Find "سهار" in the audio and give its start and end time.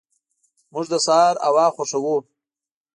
1.05-1.35